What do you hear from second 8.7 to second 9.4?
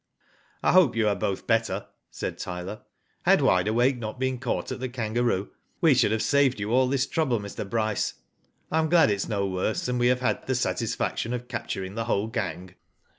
I am glad it is